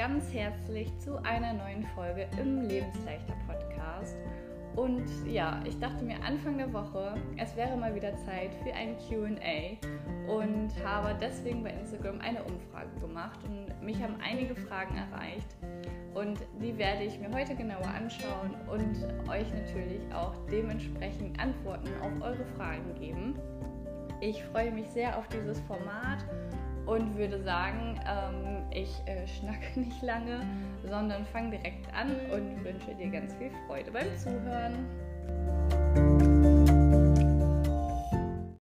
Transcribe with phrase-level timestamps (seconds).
[0.00, 4.16] ganz herzlich zu einer neuen Folge im Lebensleichter Podcast.
[4.74, 8.96] Und ja, ich dachte mir Anfang der Woche, es wäre mal wieder Zeit für ein
[8.96, 9.76] QA
[10.26, 15.54] und habe deswegen bei Instagram eine Umfrage gemacht und mich haben einige Fragen erreicht.
[16.14, 22.22] Und die werde ich mir heute genauer anschauen und euch natürlich auch dementsprechend Antworten auf
[22.22, 23.38] eure Fragen geben.
[24.22, 26.24] Ich freue mich sehr auf dieses Format
[26.90, 30.44] und würde sagen, ähm, ich äh, schnacke nicht lange,
[30.84, 34.88] sondern fange direkt an und wünsche dir ganz viel Freude beim Zuhören.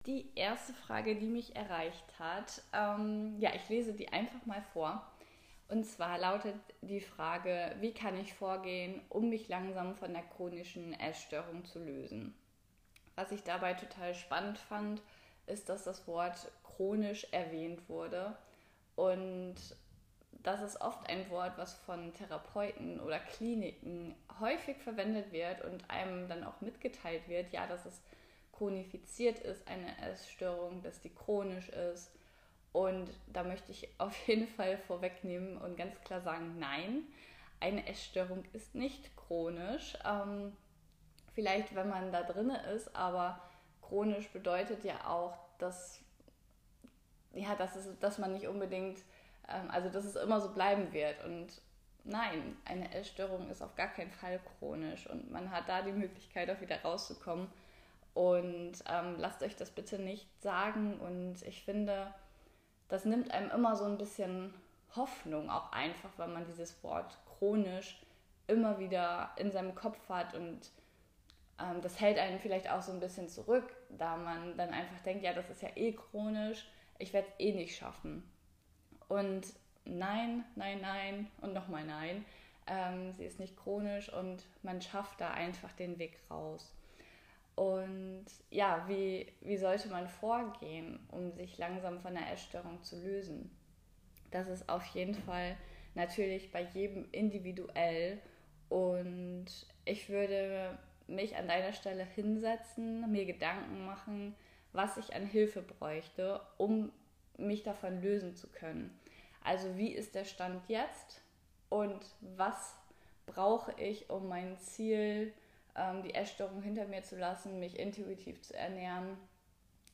[0.04, 5.10] Die erste Frage, die mich erreicht hat, ähm, ja, ich lese die einfach mal vor.
[5.68, 10.92] Und zwar lautet die Frage, wie kann ich vorgehen, um mich langsam von der chronischen
[11.00, 12.34] Essstörung zu lösen?
[13.16, 15.00] Was ich dabei total spannend fand,
[15.46, 18.38] ist, dass das Wort chronisch erwähnt wurde.
[18.94, 19.56] Und
[20.44, 26.28] das ist oft ein Wort, was von Therapeuten oder Kliniken häufig verwendet wird und einem
[26.28, 28.00] dann auch mitgeteilt wird, ja, dass es
[28.52, 32.12] chronifiziert ist, eine Essstörung, dass die chronisch ist.
[32.72, 37.02] Und da möchte ich auf jeden Fall vorwegnehmen und ganz klar sagen, nein,
[37.60, 39.98] eine Essstörung ist nicht chronisch.
[40.04, 40.56] Ähm,
[41.34, 43.42] vielleicht, wenn man da drin ist, aber
[43.82, 46.00] chronisch bedeutet ja auch, dass,
[47.34, 48.98] ja, dass, es, dass man nicht unbedingt,
[49.48, 51.24] ähm, also dass es immer so bleiben wird.
[51.24, 51.60] Und
[52.04, 56.50] nein, eine Essstörung ist auf gar keinen Fall chronisch und man hat da die Möglichkeit,
[56.50, 57.48] auch wieder rauszukommen.
[58.14, 60.98] Und ähm, lasst euch das bitte nicht sagen.
[60.98, 62.12] Und ich finde,
[62.88, 64.54] das nimmt einem immer so ein bisschen
[64.96, 68.00] Hoffnung auch einfach, weil man dieses Wort chronisch
[68.46, 70.70] immer wieder in seinem Kopf hat und
[71.60, 75.22] ähm, das hält einen vielleicht auch so ein bisschen zurück, da man dann einfach denkt,
[75.22, 76.66] ja, das ist ja eh chronisch,
[76.98, 78.22] ich werde es eh nicht schaffen.
[79.08, 79.46] Und
[79.84, 82.24] nein, nein, nein und nochmal nein,
[82.66, 86.74] ähm, sie ist nicht chronisch und man schafft da einfach den Weg raus.
[87.54, 93.50] Und ja, wie, wie sollte man vorgehen, um sich langsam von der Essstörung zu lösen?
[94.30, 95.56] Das ist auf jeden Fall
[95.94, 98.20] natürlich bei jedem individuell.
[98.68, 99.46] Und
[99.84, 104.36] ich würde mich an deiner Stelle hinsetzen, mir Gedanken machen,
[104.72, 106.92] was ich an Hilfe bräuchte, um
[107.36, 108.98] mich davon lösen zu können.
[109.44, 111.20] Also wie ist der Stand jetzt
[111.68, 112.74] und was
[113.26, 115.32] brauche ich, um mein Ziel,
[115.76, 119.16] ähm, die Essstörung hinter mir zu lassen, mich intuitiv zu ernähren,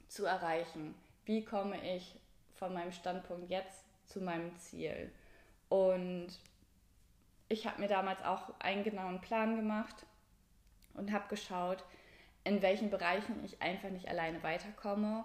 [0.08, 0.94] zu erreichen?
[1.24, 2.14] Wie komme ich
[2.54, 5.12] von meinem Standpunkt jetzt zu meinem Ziel?
[5.68, 6.28] Und
[7.48, 10.06] ich habe mir damals auch einen genauen Plan gemacht
[10.94, 11.84] und habe geschaut,
[12.44, 15.24] in welchen Bereichen ich einfach nicht alleine weiterkomme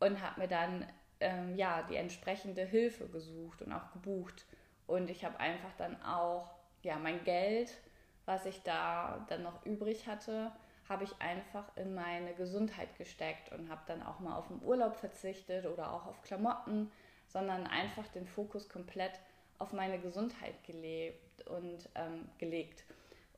[0.00, 0.86] und habe mir dann
[1.20, 4.44] ähm, ja die entsprechende Hilfe gesucht und auch gebucht
[4.86, 6.50] und ich habe einfach dann auch
[6.82, 7.76] ja mein Geld,
[8.24, 10.52] was ich da dann noch übrig hatte,
[10.88, 14.96] habe ich einfach in meine Gesundheit gesteckt und habe dann auch mal auf den Urlaub
[14.96, 16.92] verzichtet oder auch auf Klamotten,
[17.26, 19.18] sondern einfach den Fokus komplett
[19.58, 22.84] auf meine Gesundheit gelebt und ähm, gelegt.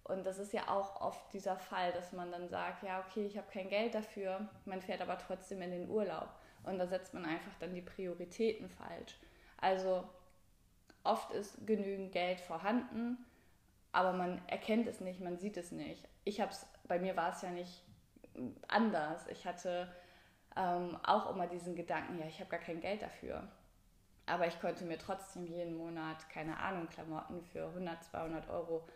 [0.08, 3.36] Und das ist ja auch oft dieser Fall, dass man dann sagt, ja, okay, ich
[3.36, 6.28] habe kein Geld dafür, man fährt aber trotzdem in den Urlaub.
[6.64, 9.18] Und da setzt man einfach dann die Prioritäten falsch.
[9.58, 10.08] Also
[11.04, 13.18] oft ist genügend Geld vorhanden,
[13.92, 16.08] aber man erkennt es nicht, man sieht es nicht.
[16.24, 17.84] Ich habe es, bei mir war es ja nicht
[18.66, 19.26] anders.
[19.28, 19.92] Ich hatte
[20.56, 23.46] ähm, auch immer diesen Gedanken, ja, ich habe gar kein Geld dafür.
[24.24, 28.86] Aber ich konnte mir trotzdem jeden Monat, keine Ahnung, Klamotten für 100, 200 Euro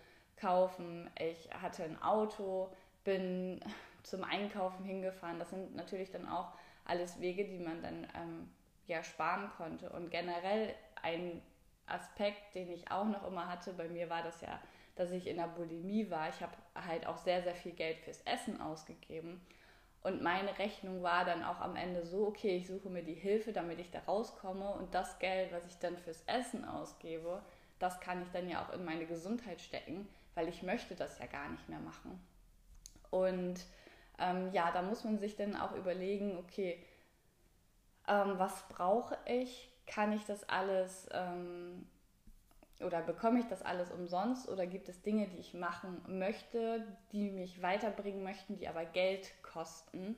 [0.42, 1.08] kaufen.
[1.18, 2.68] Ich hatte ein Auto,
[3.04, 3.60] bin
[4.02, 5.38] zum Einkaufen hingefahren.
[5.38, 6.52] Das sind natürlich dann auch
[6.84, 8.50] alles Wege, die man dann ähm,
[8.86, 9.88] ja sparen konnte.
[9.90, 11.40] Und generell ein
[11.86, 14.60] Aspekt, den ich auch noch immer hatte, bei mir war das ja,
[14.96, 16.28] dass ich in der Bulimie war.
[16.28, 19.40] Ich habe halt auch sehr, sehr viel Geld fürs Essen ausgegeben.
[20.02, 23.52] Und meine Rechnung war dann auch am Ende so, okay, ich suche mir die Hilfe,
[23.52, 24.72] damit ich da rauskomme.
[24.72, 27.40] Und das Geld, was ich dann fürs Essen ausgebe,
[27.78, 31.26] das kann ich dann ja auch in meine Gesundheit stecken weil ich möchte das ja
[31.26, 32.20] gar nicht mehr machen.
[33.10, 33.64] Und
[34.18, 36.82] ähm, ja, da muss man sich dann auch überlegen, okay,
[38.08, 39.70] ähm, was brauche ich?
[39.86, 41.86] Kann ich das alles ähm,
[42.80, 47.30] oder bekomme ich das alles umsonst oder gibt es Dinge, die ich machen möchte, die
[47.30, 50.16] mich weiterbringen möchten, die aber Geld kosten?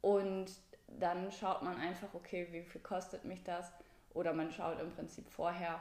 [0.00, 0.52] Und
[0.88, 3.72] dann schaut man einfach, okay, wie viel kostet mich das?
[4.12, 5.80] Oder man schaut im Prinzip vorher,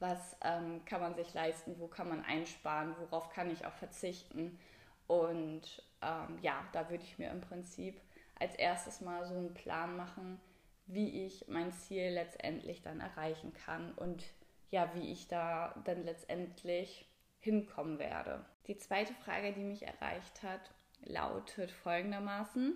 [0.00, 4.58] was ähm, kann man sich leisten, wo kann man einsparen, worauf kann ich auch verzichten.
[5.06, 8.00] Und ähm, ja, da würde ich mir im Prinzip
[8.38, 10.40] als erstes mal so einen Plan machen,
[10.86, 14.24] wie ich mein Ziel letztendlich dann erreichen kann und
[14.70, 17.06] ja, wie ich da dann letztendlich
[17.40, 18.44] hinkommen werde.
[18.66, 20.70] Die zweite Frage, die mich erreicht hat,
[21.02, 22.74] lautet folgendermaßen.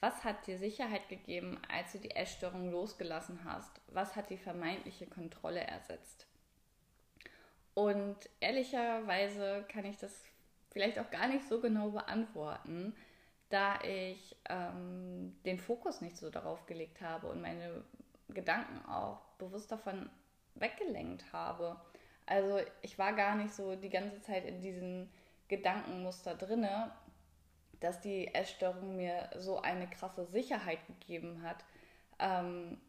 [0.00, 3.80] Was hat dir Sicherheit gegeben, als du die Essstörung losgelassen hast?
[3.88, 6.26] Was hat die vermeintliche Kontrolle ersetzt?
[7.74, 10.22] Und ehrlicherweise kann ich das
[10.70, 12.94] vielleicht auch gar nicht so genau beantworten,
[13.48, 17.84] da ich ähm, den Fokus nicht so darauf gelegt habe und meine
[18.28, 20.08] Gedanken auch bewusst davon
[20.54, 21.80] weggelenkt habe.
[22.26, 25.10] Also ich war gar nicht so die ganze Zeit in diesem
[25.48, 26.92] Gedankenmuster drinne,
[27.80, 31.64] dass die Essstörung mir so eine krasse Sicherheit gegeben hat,
[32.18, 32.80] ähm,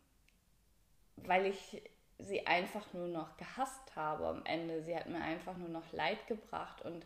[1.17, 1.81] weil ich
[2.17, 4.83] sie einfach nur noch gehasst habe am Ende.
[4.83, 7.05] Sie hat mir einfach nur noch Leid gebracht und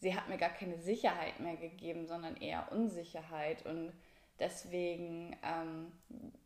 [0.00, 3.64] sie hat mir gar keine Sicherheit mehr gegeben, sondern eher Unsicherheit.
[3.64, 3.92] Und
[4.38, 5.92] deswegen, ähm,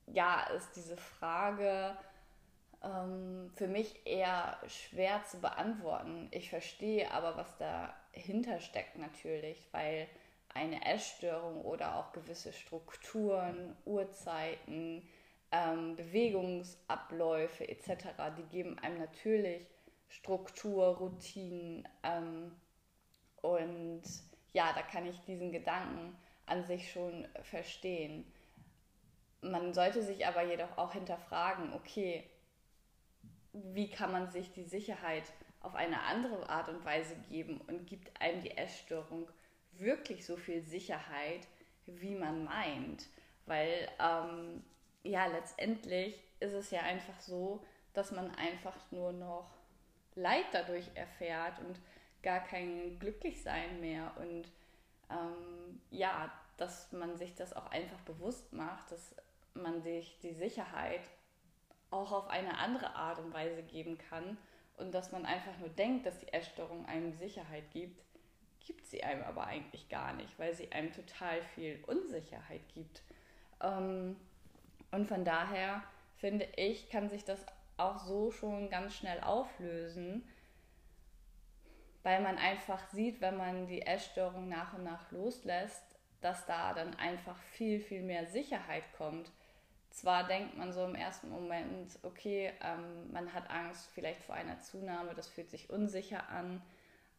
[0.07, 1.97] ja, ist diese Frage
[2.83, 6.29] ähm, für mich eher schwer zu beantworten.
[6.31, 10.09] Ich verstehe aber, was dahinter steckt natürlich, weil
[10.55, 15.07] eine Essstörung oder auch gewisse Strukturen, Uhrzeiten,
[15.53, 19.67] ähm, Bewegungsabläufe etc., die geben einem natürlich
[20.09, 22.53] Struktur, Routinen ähm,
[23.43, 24.03] und
[24.53, 26.17] ja, da kann ich diesen Gedanken
[26.47, 28.25] an sich schon verstehen.
[29.41, 32.25] Man sollte sich aber jedoch auch hinterfragen, okay,
[33.53, 35.25] wie kann man sich die Sicherheit
[35.61, 39.29] auf eine andere Art und Weise geben und gibt einem die Essstörung
[39.73, 41.47] wirklich so viel Sicherheit,
[41.87, 43.09] wie man meint.
[43.47, 44.63] Weil ähm,
[45.09, 47.65] ja, letztendlich ist es ja einfach so,
[47.95, 49.51] dass man einfach nur noch
[50.15, 51.81] Leid dadurch erfährt und
[52.23, 54.13] gar kein Glücklichsein mehr.
[54.19, 54.45] Und
[55.11, 59.15] ähm, ja, dass man sich das auch einfach bewusst macht, dass
[59.55, 61.03] man sich die Sicherheit
[61.91, 64.37] auch auf eine andere Art und Weise geben kann
[64.77, 68.03] und dass man einfach nur denkt, dass die Essstörung einem Sicherheit gibt,
[68.61, 73.03] gibt sie einem aber eigentlich gar nicht, weil sie einem total viel Unsicherheit gibt.
[73.63, 74.17] Ähm,
[74.91, 75.83] und von daher
[76.17, 77.45] finde ich, kann sich das
[77.77, 80.29] auch so schon ganz schnell auflösen,
[82.03, 85.83] weil man einfach sieht, wenn man die Essstörung nach und nach loslässt,
[86.21, 89.31] dass da dann einfach viel, viel mehr Sicherheit kommt.
[89.91, 94.59] Zwar denkt man so im ersten Moment, okay, ähm, man hat Angst vielleicht vor einer
[94.61, 96.63] Zunahme, das fühlt sich unsicher an,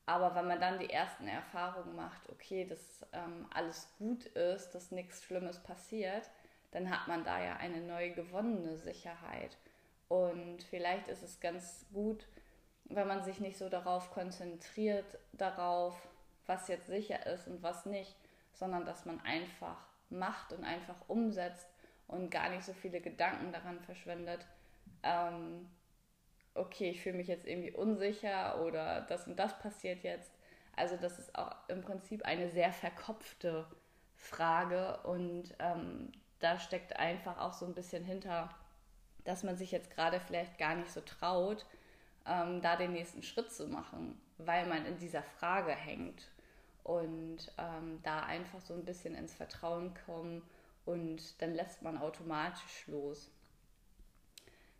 [0.06, 4.92] aber wenn man dann die ersten Erfahrungen macht, okay, dass ähm, alles gut ist, dass
[4.92, 6.30] nichts Schlimmes passiert,
[6.72, 9.58] dann hat man da ja eine neu gewonnene Sicherheit.
[10.08, 12.28] Und vielleicht ist es ganz gut,
[12.86, 15.96] wenn man sich nicht so darauf konzentriert, darauf,
[16.46, 18.16] was jetzt sicher ist und was nicht,
[18.54, 19.78] sondern dass man einfach
[20.10, 21.68] macht und einfach umsetzt
[22.08, 24.46] und gar nicht so viele Gedanken daran verschwendet,
[25.04, 25.70] ähm,
[26.56, 30.32] okay, ich fühle mich jetzt irgendwie unsicher oder das und das passiert jetzt.
[30.76, 33.68] Also das ist auch im Prinzip eine sehr verkopfte
[34.16, 38.50] Frage und ähm, da steckt einfach auch so ein bisschen hinter,
[39.24, 41.66] dass man sich jetzt gerade vielleicht gar nicht so traut,
[42.26, 46.30] ähm, da den nächsten Schritt zu machen, weil man in dieser Frage hängt
[46.84, 50.42] und ähm, da einfach so ein bisschen ins Vertrauen kommen
[50.86, 53.30] und dann lässt man automatisch los.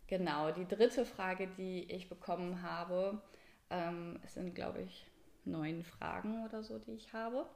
[0.06, 3.22] Genau, die dritte Frage, die ich bekommen habe,
[3.70, 5.06] ähm, es sind, glaube ich,
[5.44, 7.46] neun Fragen oder so, die ich habe,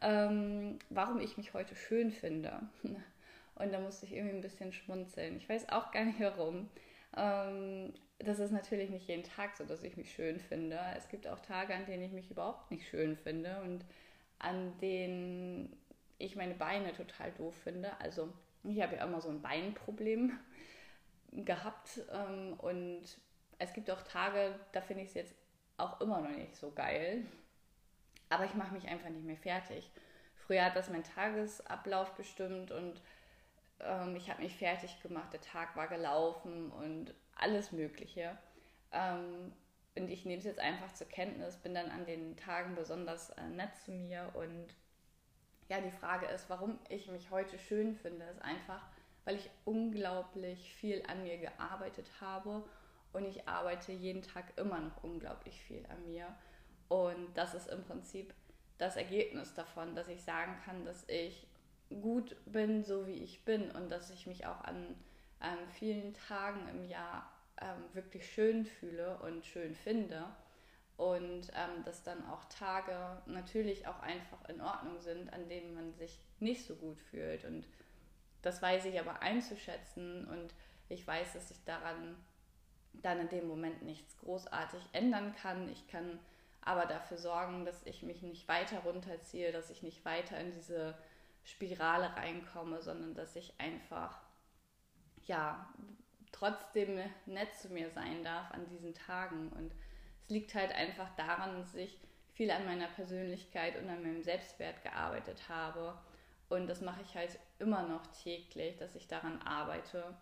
[0.00, 2.60] ähm, warum ich mich heute schön finde.
[3.58, 5.36] Und da musste ich irgendwie ein bisschen schmunzeln.
[5.36, 6.68] Ich weiß auch gar nicht warum.
[7.16, 10.78] Ähm, das ist natürlich nicht jeden Tag so, dass ich mich schön finde.
[10.96, 13.84] Es gibt auch Tage, an denen ich mich überhaupt nicht schön finde und
[14.38, 15.76] an denen
[16.18, 17.98] ich meine Beine total doof finde.
[18.00, 18.32] Also
[18.64, 20.32] ich habe ja immer so ein Beinproblem
[21.32, 23.02] gehabt ähm, und
[23.58, 25.34] es gibt auch Tage, da finde ich es jetzt
[25.76, 27.24] auch immer noch nicht so geil.
[28.30, 29.90] Aber ich mache mich einfach nicht mehr fertig.
[30.34, 33.00] Früher hat das mein Tagesablauf bestimmt und
[33.80, 38.36] ähm, ich habe mich fertig gemacht, der Tag war gelaufen und alles Mögliche.
[38.92, 39.52] Ähm,
[39.96, 43.48] und ich nehme es jetzt einfach zur Kenntnis, bin dann an den Tagen besonders äh,
[43.48, 44.30] nett zu mir.
[44.34, 44.66] Und
[45.68, 48.86] ja, die Frage ist, warum ich mich heute schön finde, ist einfach,
[49.24, 52.64] weil ich unglaublich viel an mir gearbeitet habe
[53.12, 56.34] und ich arbeite jeden Tag immer noch unglaublich viel an mir.
[56.88, 58.32] Und das ist im Prinzip
[58.78, 61.47] das Ergebnis davon, dass ich sagen kann, dass ich
[61.90, 64.94] gut bin, so wie ich bin und dass ich mich auch an,
[65.40, 67.30] an vielen Tagen im Jahr
[67.60, 70.24] ähm, wirklich schön fühle und schön finde
[70.96, 75.94] und ähm, dass dann auch Tage natürlich auch einfach in Ordnung sind, an denen man
[75.94, 77.66] sich nicht so gut fühlt und
[78.42, 80.54] das weiß ich aber einzuschätzen und
[80.88, 82.16] ich weiß, dass ich daran
[82.94, 85.68] dann in dem Moment nichts großartig ändern kann.
[85.68, 86.18] Ich kann
[86.62, 90.94] aber dafür sorgen, dass ich mich nicht weiter runterziehe, dass ich nicht weiter in diese
[91.48, 94.20] Spirale reinkomme, sondern dass ich einfach
[95.26, 95.72] ja
[96.32, 99.48] trotzdem nett zu mir sein darf an diesen Tagen.
[99.50, 99.72] Und
[100.24, 101.98] es liegt halt einfach daran, dass ich
[102.34, 105.98] viel an meiner Persönlichkeit und an meinem Selbstwert gearbeitet habe.
[106.48, 110.16] Und das mache ich halt immer noch täglich, dass ich daran arbeite.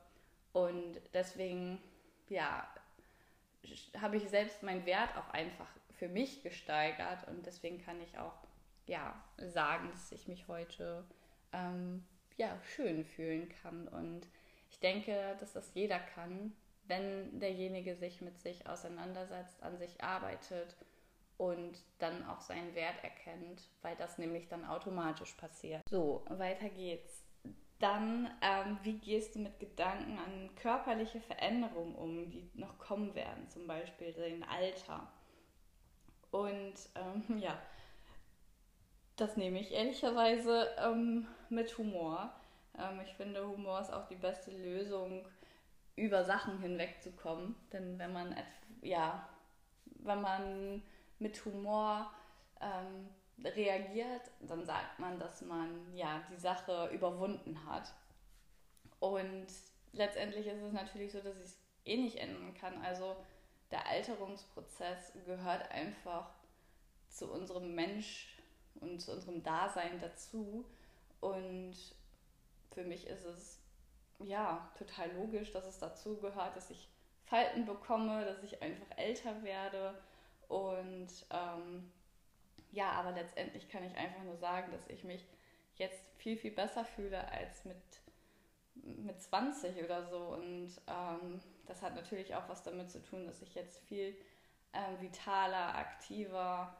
[0.52, 1.78] Und deswegen,
[2.28, 2.66] ja,
[4.00, 5.68] habe ich selbst meinen Wert auch einfach
[5.98, 7.26] für mich gesteigert.
[7.28, 8.34] Und deswegen kann ich auch,
[8.86, 11.04] ja, sagen, dass ich mich heute,
[11.56, 12.04] ähm,
[12.36, 13.88] ja, schön fühlen kann.
[13.88, 14.28] Und
[14.70, 16.52] ich denke, dass das jeder kann,
[16.84, 20.76] wenn derjenige sich mit sich auseinandersetzt, an sich arbeitet
[21.38, 25.82] und dann auch seinen Wert erkennt, weil das nämlich dann automatisch passiert.
[25.88, 27.24] So, weiter geht's.
[27.78, 33.50] Dann, ähm, wie gehst du mit Gedanken an körperliche Veränderungen um, die noch kommen werden,
[33.50, 35.06] zum Beispiel dein Alter?
[36.30, 37.58] Und ähm, ja,
[39.16, 42.32] das nehme ich ehrlicherweise ähm, mit Humor.
[42.78, 45.26] Ähm, ich finde, Humor ist auch die beste Lösung,
[45.96, 47.56] über Sachen hinwegzukommen.
[47.72, 48.36] Denn wenn man,
[48.82, 49.26] ja,
[49.86, 50.82] wenn man
[51.18, 52.10] mit Humor
[52.60, 53.08] ähm,
[53.42, 57.94] reagiert, dann sagt man, dass man ja die Sache überwunden hat.
[59.00, 59.46] Und
[59.92, 62.82] letztendlich ist es natürlich so, dass ich es eh nicht ändern kann.
[62.82, 63.16] Also
[63.70, 66.30] der Alterungsprozess gehört einfach
[67.08, 68.35] zu unserem Mensch
[68.80, 70.64] und zu unserem Dasein dazu.
[71.20, 71.74] Und
[72.72, 73.58] für mich ist es
[74.20, 76.88] ja total logisch, dass es dazu gehört, dass ich
[77.24, 79.94] Falten bekomme, dass ich einfach älter werde
[80.48, 81.90] und ähm,
[82.70, 85.24] ja, aber letztendlich kann ich einfach nur sagen, dass ich mich
[85.76, 87.76] jetzt viel, viel besser fühle als mit,
[88.74, 90.18] mit 20 oder so.
[90.18, 94.14] Und ähm, das hat natürlich auch was damit zu tun, dass ich jetzt viel
[94.72, 96.74] ähm, vitaler, aktiver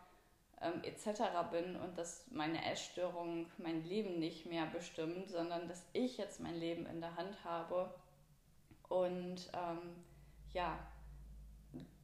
[0.61, 1.23] ähm, etc.
[1.51, 6.57] bin und dass meine Essstörung mein Leben nicht mehr bestimmt, sondern dass ich jetzt mein
[6.57, 7.93] Leben in der Hand habe.
[8.89, 10.05] Und ähm,
[10.53, 10.79] ja,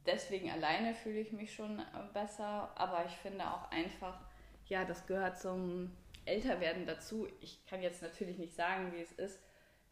[0.05, 1.83] deswegen alleine fühle ich mich schon äh,
[2.13, 4.19] besser, aber ich finde auch einfach,
[4.67, 5.91] ja, das gehört zum
[6.25, 7.27] Älterwerden dazu.
[7.41, 9.39] Ich kann jetzt natürlich nicht sagen, wie es ist,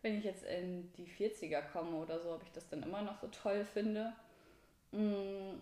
[0.02, 3.20] wenn ich jetzt in die 40er komme oder so, ob ich das dann immer noch
[3.20, 4.14] so toll finde.
[4.92, 5.60] Mm,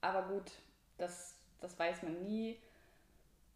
[0.00, 0.50] aber gut,
[0.96, 1.33] das,
[1.64, 2.58] das weiß man nie.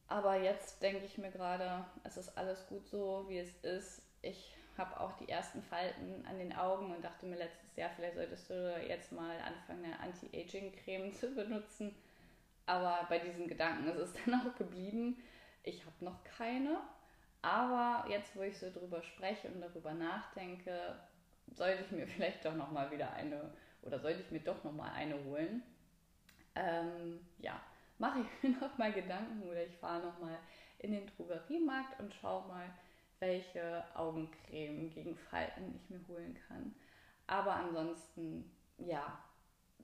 [0.08, 4.02] Aber jetzt denke ich mir gerade, es ist alles gut so, wie es ist.
[4.22, 8.14] Ich habe auch die ersten Falten an den Augen und dachte mir letztes Jahr, vielleicht
[8.14, 11.94] solltest du jetzt mal anfangen, eine Anti-Aging-Creme zu benutzen.
[12.64, 15.22] Aber bei diesen Gedanken ist es dann auch geblieben.
[15.62, 16.78] Ich habe noch keine.
[17.42, 20.98] Aber jetzt, wo ich so drüber spreche und darüber nachdenke,
[21.54, 23.50] sollte ich mir vielleicht doch noch mal wieder eine
[23.82, 25.62] oder sollte ich mir doch noch mal eine holen.
[26.54, 27.60] Ähm, ja,
[27.98, 30.38] mache ich mir noch mal Gedanken oder ich fahre noch mal
[30.78, 32.70] in den Drogeriemarkt und schaue mal,
[33.20, 36.74] welche Augencreme gegen Falten ich mir holen kann.
[37.26, 39.18] Aber ansonsten, ja,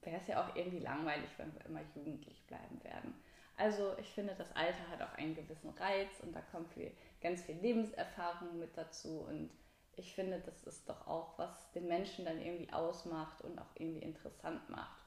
[0.03, 3.15] wäre es ja auch irgendwie langweilig, wenn wir immer jugendlich bleiben werden.
[3.57, 7.43] Also ich finde, das Alter hat auch einen gewissen Reiz und da kommt viel, ganz
[7.43, 9.51] viel Lebenserfahrung mit dazu und
[9.97, 14.03] ich finde, das ist doch auch, was den Menschen dann irgendwie ausmacht und auch irgendwie
[14.03, 14.99] interessant macht.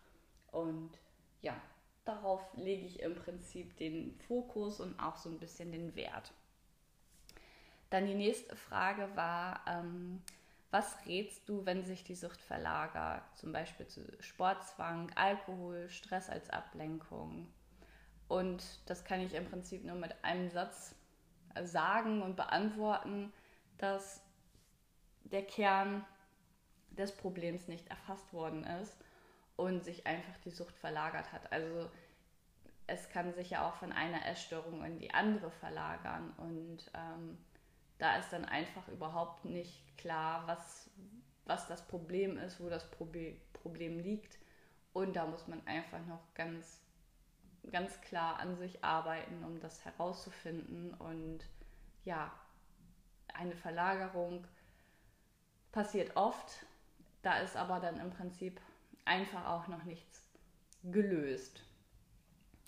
[0.51, 0.91] Und
[1.41, 1.55] ja,
[2.07, 6.31] darauf lege ich im Prinzip den Fokus und auch so ein bisschen den Wert.
[7.89, 10.21] Dann die nächste Frage war, ähm,
[10.71, 13.23] was rätst du, wenn sich die Sucht verlagert?
[13.35, 17.47] Zum Beispiel zu Sportzwang, Alkohol, Stress als Ablenkung.
[18.27, 20.93] Und das kann ich im Prinzip nur mit einem Satz
[21.63, 23.31] sagen und beantworten,
[23.77, 24.21] dass
[25.23, 26.05] der Kern
[26.89, 28.97] des Problems nicht erfasst worden ist
[29.57, 31.51] und sich einfach die Sucht verlagert hat.
[31.51, 31.89] Also
[32.87, 37.37] es kann sich ja auch von einer Essstörung in die andere verlagern und ähm,
[37.97, 40.89] da ist dann einfach überhaupt nicht klar, was,
[41.45, 44.37] was das Problem ist, wo das Problem liegt.
[44.93, 46.79] Und da muss man einfach noch ganz,
[47.71, 50.93] ganz klar an sich arbeiten, um das herauszufinden.
[50.93, 51.39] Und
[52.05, 52.31] ja,
[53.33, 54.45] eine Verlagerung
[55.71, 56.65] passiert oft.
[57.23, 58.61] Da ist aber dann im Prinzip
[59.07, 60.29] einfach auch noch nichts
[60.83, 61.63] gelöst.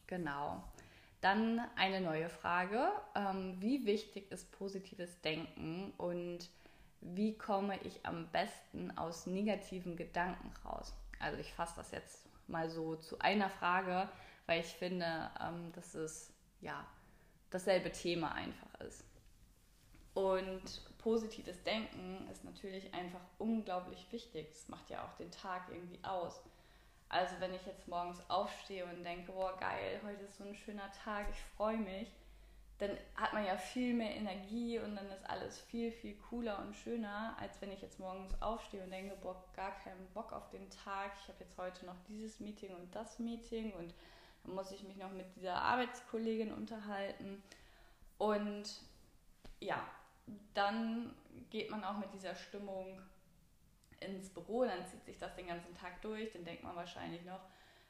[0.08, 0.64] Genau.
[1.22, 2.92] Dann eine neue Frage.
[3.14, 6.50] Ähm, wie wichtig ist positives Denken und
[7.02, 10.94] wie komme ich am besten aus negativen Gedanken raus?
[11.20, 14.10] Also ich fasse das jetzt mal so zu einer Frage,
[14.46, 16.86] weil ich finde, ähm, dass es ja
[17.50, 19.04] dasselbe Thema einfach ist.
[20.20, 24.50] Und positives Denken ist natürlich einfach unglaublich wichtig.
[24.50, 26.42] Das macht ja auch den Tag irgendwie aus.
[27.08, 30.92] Also wenn ich jetzt morgens aufstehe und denke, boah geil, heute ist so ein schöner
[30.92, 32.12] Tag, ich freue mich,
[32.80, 36.76] dann hat man ja viel mehr Energie und dann ist alles viel, viel cooler und
[36.76, 40.70] schöner, als wenn ich jetzt morgens aufstehe und denke, boah, gar keinen Bock auf den
[40.70, 43.94] Tag, ich habe jetzt heute noch dieses Meeting und das Meeting und
[44.44, 47.42] dann muss ich mich noch mit dieser Arbeitskollegin unterhalten.
[48.18, 48.82] Und
[49.62, 49.82] ja,
[50.54, 51.16] dann
[51.50, 53.02] geht man auch mit dieser Stimmung
[54.00, 57.42] ins Büro, dann zieht sich das den ganzen Tag durch, dann denkt man wahrscheinlich noch,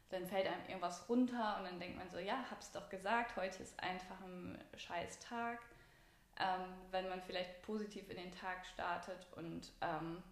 [0.09, 3.61] dann fällt einem irgendwas runter und dann denkt man so, ja, hab's doch gesagt, heute
[3.61, 5.59] ist einfach ein scheiß Tag.
[6.39, 10.23] Ähm, wenn man vielleicht positiv in den Tag startet und ähm,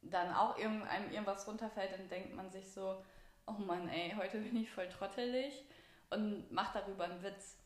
[0.00, 3.04] dann auch einem irgendwas runterfällt, dann denkt man sich so,
[3.46, 5.64] oh Mann, ey, heute bin ich voll trottelig
[6.10, 7.58] und macht darüber einen Witz.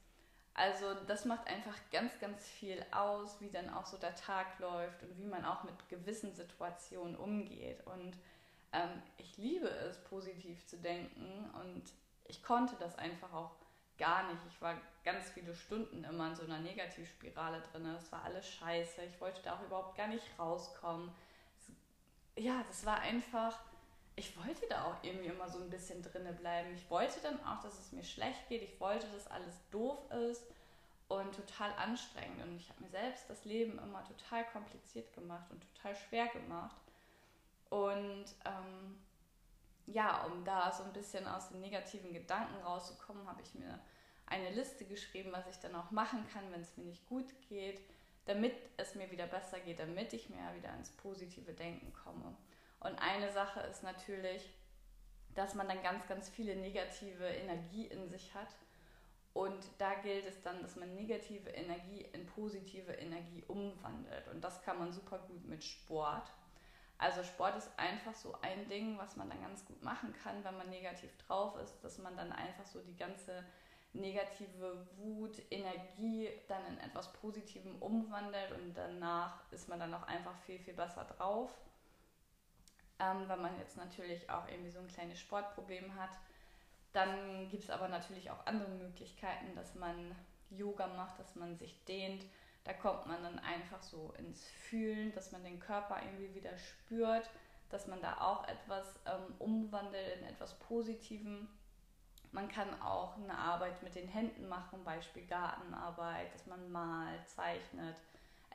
[0.56, 5.02] Also das macht einfach ganz, ganz viel aus, wie dann auch so der Tag läuft
[5.02, 7.86] und wie man auch mit gewissen Situationen umgeht.
[7.86, 8.16] Und
[8.72, 11.82] ähm, ich liebe es, positiv zu denken und
[12.24, 13.50] ich konnte das einfach auch
[13.98, 14.40] gar nicht.
[14.48, 17.84] Ich war ganz viele Stunden immer in so einer Negativspirale drin.
[17.94, 19.02] Es war alles scheiße.
[19.04, 21.12] Ich wollte da auch überhaupt gar nicht rauskommen.
[22.34, 23.58] Ja, das war einfach
[24.16, 26.74] ich wollte da auch irgendwie immer so ein bisschen drinne bleiben.
[26.74, 28.62] Ich wollte dann auch, dass es mir schlecht geht.
[28.62, 30.42] Ich wollte, dass alles doof ist
[31.08, 32.42] und total anstrengend.
[32.42, 36.80] Und ich habe mir selbst das Leben immer total kompliziert gemacht und total schwer gemacht.
[37.68, 38.98] Und ähm,
[39.86, 43.78] ja, um da so ein bisschen aus den negativen Gedanken rauszukommen, habe ich mir
[44.24, 47.80] eine Liste geschrieben, was ich dann auch machen kann, wenn es mir nicht gut geht,
[48.24, 52.34] damit es mir wieder besser geht, damit ich mehr wieder ins positive Denken komme.
[52.86, 54.48] Und eine Sache ist natürlich,
[55.34, 58.48] dass man dann ganz, ganz viele negative Energie in sich hat.
[59.32, 64.28] Und da gilt es dann, dass man negative Energie in positive Energie umwandelt.
[64.28, 66.30] Und das kann man super gut mit Sport.
[66.96, 70.56] Also Sport ist einfach so ein Ding, was man dann ganz gut machen kann, wenn
[70.56, 73.44] man negativ drauf ist, dass man dann einfach so die ganze
[73.92, 80.36] negative Wut, Energie dann in etwas Positivem umwandelt und danach ist man dann auch einfach
[80.46, 81.50] viel, viel besser drauf.
[82.98, 86.10] Ähm, wenn man jetzt natürlich auch irgendwie so ein kleines Sportproblem hat.
[86.92, 90.14] Dann gibt es aber natürlich auch andere Möglichkeiten, dass man
[90.50, 92.24] Yoga macht, dass man sich dehnt.
[92.64, 97.28] Da kommt man dann einfach so ins Fühlen, dass man den Körper irgendwie wieder spürt,
[97.68, 101.48] dass man da auch etwas ähm, umwandelt in etwas Positivem.
[102.32, 107.96] Man kann auch eine Arbeit mit den Händen machen, Beispiel Gartenarbeit, dass man malt, zeichnet,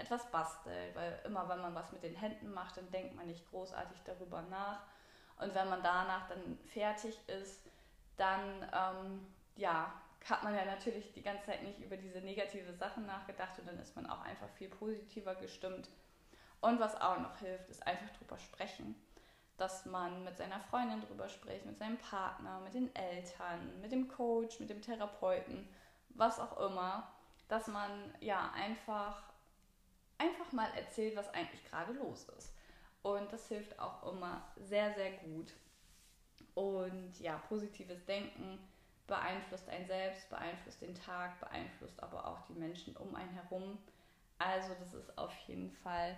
[0.02, 3.50] etwas bastelt, weil immer wenn man was mit den Händen macht, dann denkt man nicht
[3.50, 4.82] großartig darüber nach.
[5.38, 7.66] Und wenn man danach dann fertig ist,
[8.18, 9.94] dann ähm, ja,
[10.30, 13.80] hat man ja natürlich die ganze Zeit nicht über diese negative Sachen nachgedacht und dann
[13.80, 15.90] ist man auch einfach viel positiver gestimmt.
[16.60, 18.96] Und was auch noch hilft, ist einfach drüber sprechen.
[19.58, 24.08] Dass man mit seiner Freundin drüber spricht, mit seinem Partner, mit den Eltern, mit dem
[24.08, 25.68] Coach, mit dem Therapeuten,
[26.10, 27.12] was auch immer.
[27.48, 29.31] Dass man ja einfach
[30.22, 32.54] einfach mal erzählt, was eigentlich gerade los ist.
[33.02, 35.54] Und das hilft auch immer sehr, sehr gut.
[36.54, 38.60] Und ja, positives Denken
[39.08, 43.78] beeinflusst einen selbst, beeinflusst den Tag, beeinflusst aber auch die Menschen um einen herum.
[44.38, 46.16] Also das ist auf jeden Fall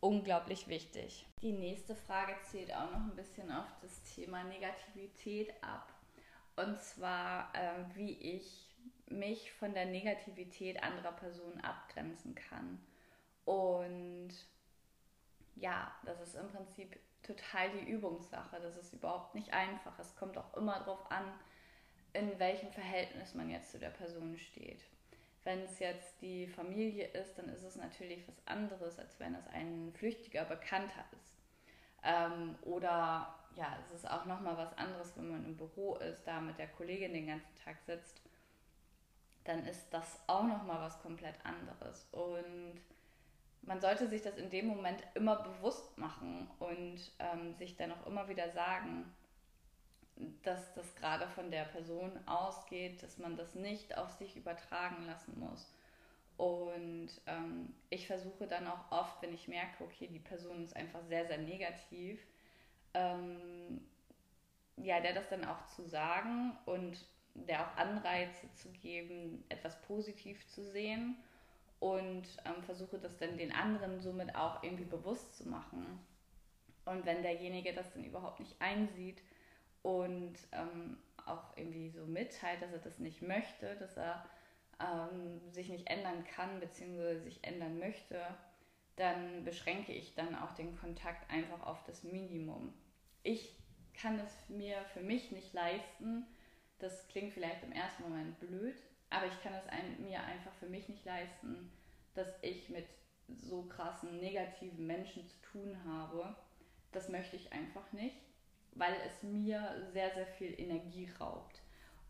[0.00, 1.26] unglaublich wichtig.
[1.42, 5.92] Die nächste Frage zielt auch noch ein bisschen auf das Thema Negativität ab.
[6.56, 8.68] Und zwar, äh, wie ich
[9.06, 12.78] mich von der Negativität anderer Personen abgrenzen kann.
[13.48, 14.28] Und
[15.56, 18.60] ja, das ist im Prinzip total die Übungssache.
[18.60, 19.98] Das ist überhaupt nicht einfach.
[19.98, 21.24] Es kommt auch immer darauf an,
[22.12, 24.82] in welchem Verhältnis man jetzt zu der Person steht.
[25.44, 29.46] Wenn es jetzt die Familie ist, dann ist es natürlich was anderes, als wenn es
[29.46, 31.34] ein flüchtiger Bekannter ist.
[32.02, 36.42] Ähm, oder ja, es ist auch nochmal was anderes, wenn man im Büro ist, da
[36.42, 38.20] mit der Kollegin den ganzen Tag sitzt.
[39.44, 42.06] Dann ist das auch nochmal was komplett anderes.
[42.12, 42.82] Und
[43.62, 48.06] man sollte sich das in dem Moment immer bewusst machen und ähm, sich dann auch
[48.06, 49.12] immer wieder sagen,
[50.42, 55.38] dass das gerade von der Person ausgeht, dass man das nicht auf sich übertragen lassen
[55.38, 55.72] muss.
[56.36, 61.02] Und ähm, ich versuche dann auch oft, wenn ich merke, okay, die Person ist einfach
[61.04, 62.20] sehr, sehr negativ,
[62.94, 63.80] ähm,
[64.76, 70.46] ja, der das dann auch zu sagen und der auch Anreize zu geben, etwas positiv
[70.48, 71.16] zu sehen
[71.80, 76.00] und ähm, versuche das dann den anderen somit auch irgendwie bewusst zu machen.
[76.84, 79.22] Und wenn derjenige das dann überhaupt nicht einsieht
[79.82, 84.24] und ähm, auch irgendwie so mitteilt, dass er das nicht möchte, dass er
[84.80, 87.18] ähm, sich nicht ändern kann bzw.
[87.18, 88.20] sich ändern möchte,
[88.96, 92.72] dann beschränke ich dann auch den Kontakt einfach auf das Minimum.
[93.22, 93.56] Ich
[93.94, 96.26] kann es mir für mich nicht leisten,
[96.78, 98.76] das klingt vielleicht im ersten Moment blöd,
[99.10, 101.70] aber ich kann es mir einfach für mich nicht leisten,
[102.14, 102.86] dass ich mit
[103.28, 106.34] so krassen negativen Menschen zu tun habe.
[106.92, 108.16] Das möchte ich einfach nicht,
[108.72, 111.60] weil es mir sehr, sehr viel Energie raubt.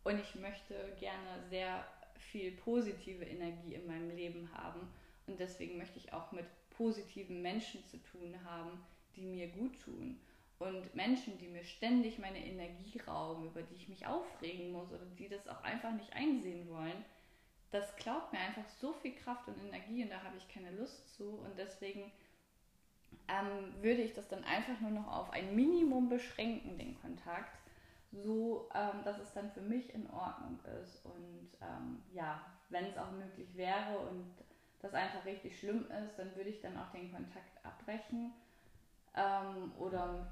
[0.03, 1.85] Und ich möchte gerne sehr
[2.17, 4.87] viel positive Energie in meinem Leben haben.
[5.27, 8.83] Und deswegen möchte ich auch mit positiven Menschen zu tun haben,
[9.15, 10.19] die mir gut tun.
[10.59, 15.05] Und Menschen, die mir ständig meine Energie rauben, über die ich mich aufregen muss oder
[15.17, 17.05] die das auch einfach nicht einsehen wollen,
[17.71, 21.15] das klaut mir einfach so viel Kraft und Energie und da habe ich keine Lust
[21.15, 21.23] zu.
[21.23, 22.11] Und deswegen
[23.27, 27.57] ähm, würde ich das dann einfach nur noch auf ein Minimum beschränken, den Kontakt,
[28.11, 31.05] so ähm, dass es dann für mich in Ordnung ist.
[31.05, 34.33] Und ähm, ja, wenn es auch möglich wäre und
[34.81, 38.33] das einfach richtig schlimm ist, dann würde ich dann auch den Kontakt abbrechen.
[39.15, 40.31] Ähm, oder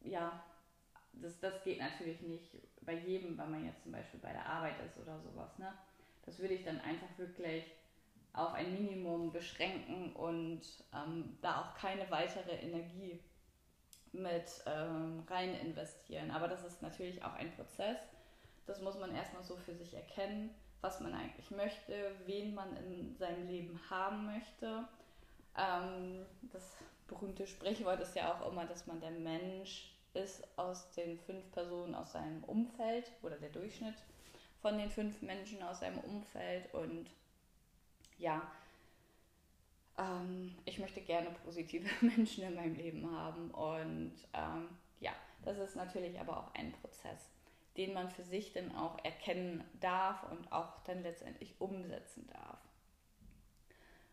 [0.00, 0.42] ja,
[1.12, 4.76] das, das geht natürlich nicht bei jedem, wenn man jetzt zum Beispiel bei der Arbeit
[4.86, 5.58] ist oder sowas.
[5.58, 5.72] Ne?
[6.24, 7.64] Das würde ich dann einfach wirklich
[8.32, 10.62] auf ein Minimum beschränken und
[10.94, 13.20] ähm, da auch keine weitere Energie
[14.12, 16.30] mit ähm, rein investieren.
[16.30, 17.98] Aber das ist natürlich auch ein Prozess.
[18.66, 23.16] Das muss man erstmal so für sich erkennen, was man eigentlich möchte, wen man in
[23.16, 24.86] seinem Leben haben möchte.
[25.56, 26.76] Ähm, das
[27.08, 31.94] berühmte Sprichwort ist ja auch immer, dass man der Mensch ist aus den fünf Personen
[31.94, 33.96] aus seinem Umfeld oder der Durchschnitt
[34.60, 36.72] von den fünf Menschen aus seinem Umfeld.
[36.74, 37.08] Und
[38.18, 38.42] ja,
[39.98, 43.50] ähm, ich möchte gerne positive Menschen in meinem Leben haben.
[43.50, 44.68] Und ähm,
[45.00, 45.12] ja,
[45.44, 47.30] das ist natürlich aber auch ein Prozess,
[47.76, 52.58] den man für sich dann auch erkennen darf und auch dann letztendlich umsetzen darf.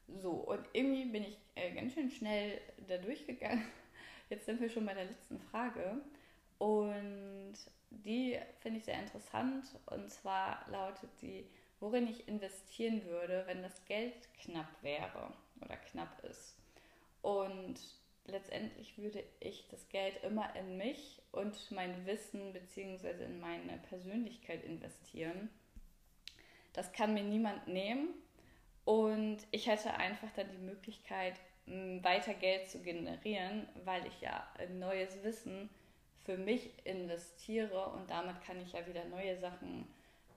[0.07, 3.65] So, und irgendwie bin ich äh, ganz schön schnell da durchgegangen.
[4.29, 6.01] Jetzt sind wir schon bei der letzten Frage.
[6.57, 7.55] Und
[7.89, 9.65] die finde ich sehr interessant.
[9.87, 11.45] Und zwar lautet die,
[11.79, 16.55] worin ich investieren würde, wenn das Geld knapp wäre oder knapp ist.
[17.21, 17.79] Und
[18.27, 23.23] letztendlich würde ich das Geld immer in mich und mein Wissen bzw.
[23.23, 25.49] in meine Persönlichkeit investieren.
[26.73, 28.09] Das kann mir niemand nehmen.
[28.85, 31.33] Und ich hätte einfach dann die Möglichkeit,
[31.65, 35.69] weiter Geld zu generieren, weil ich ja neues Wissen
[36.23, 39.87] für mich investiere und damit kann ich ja wieder neue Sachen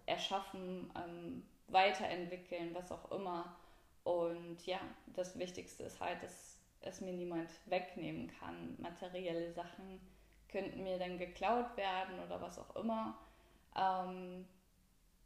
[0.07, 3.57] erschaffen, ähm, weiterentwickeln, was auch immer.
[4.05, 4.81] Und ja,
[5.15, 8.77] das Wichtigste ist halt, dass es mir niemand wegnehmen kann.
[8.79, 10.01] Materielle Sachen
[10.51, 13.19] könnten mir dann geklaut werden oder was auch immer.
[13.77, 14.47] Ähm,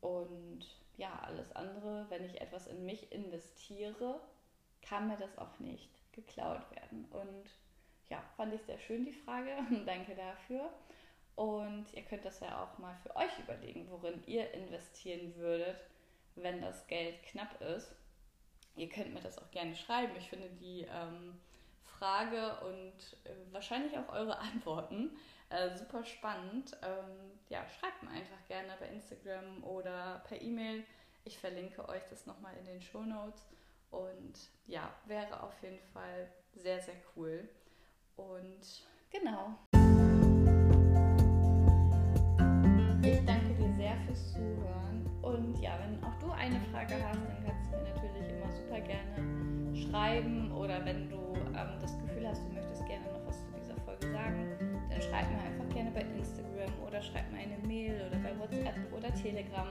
[0.00, 0.66] und
[1.02, 4.20] ja, alles andere, wenn ich etwas in mich investiere,
[4.82, 7.06] kann mir das auch nicht geklaut werden.
[7.10, 7.50] Und
[8.08, 9.50] ja, fand ich sehr schön die Frage.
[9.84, 10.70] Danke dafür.
[11.34, 15.76] Und ihr könnt das ja auch mal für euch überlegen, worin ihr investieren würdet,
[16.36, 17.96] wenn das Geld knapp ist.
[18.76, 20.12] Ihr könnt mir das auch gerne schreiben.
[20.16, 21.40] Ich finde die ähm,
[21.98, 25.10] Frage und äh, wahrscheinlich auch eure Antworten
[25.52, 26.76] äh, super spannend.
[26.82, 30.84] Ähm, ja, schreibt mir einfach gerne bei Instagram oder per E-Mail.
[31.24, 33.46] Ich verlinke euch das nochmal in den Show Notes.
[33.90, 34.32] Und
[34.66, 37.48] ja, wäre auf jeden Fall sehr, sehr cool.
[38.16, 39.54] Und genau.
[43.02, 45.06] Ich danke dir sehr fürs Zuhören.
[45.22, 48.80] Und ja, wenn auch du eine Frage hast, dann kannst du mir natürlich immer super
[48.80, 50.50] gerne schreiben.
[50.52, 53.31] Oder wenn du ähm, das Gefühl hast, du möchtest gerne noch was
[53.92, 54.46] Folge sagen,
[54.90, 58.92] dann schreib mir einfach gerne bei Instagram oder schreib mir eine Mail oder bei WhatsApp
[58.96, 59.68] oder Telegram.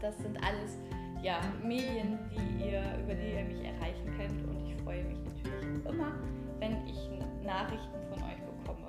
[0.00, 0.78] Das sind alles
[1.22, 4.48] ja, Medien, die ihr, über die ihr mich erreichen könnt.
[4.48, 6.12] Und ich freue mich natürlich immer,
[6.58, 7.08] wenn ich
[7.44, 8.88] Nachrichten von euch bekomme.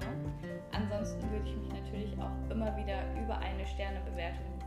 [0.72, 4.60] Ansonsten würde ich mich natürlich auch immer wieder über eine Sternebewertung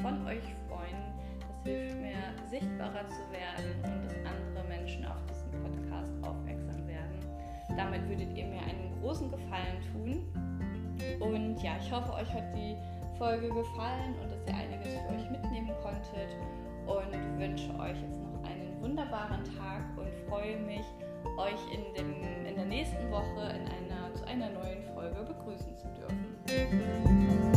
[0.00, 0.96] von euch freuen.
[1.40, 2.16] Das hilft mir,
[2.48, 7.20] sichtbarer zu werden und dass andere Menschen auf diesen Podcast aufmerksam werden.
[7.76, 10.24] Damit würdet ihr mir einen großen Gefallen tun.
[11.20, 12.76] Und ja, ich hoffe, euch hat die
[13.18, 16.36] Folge gefallen und dass ihr einiges für euch mitnehmen konntet
[16.86, 20.84] und wünsche euch jetzt noch einen wunderbaren Tag und freue mich,
[21.36, 25.86] euch in, dem, in der nächsten Woche in einer, zu einer neuen Folge begrüßen zu
[25.88, 27.49] dürfen.